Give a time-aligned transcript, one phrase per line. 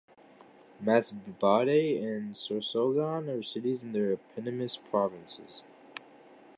[0.83, 5.61] Masbate and Sorsogon are cities in their eponymous provinces.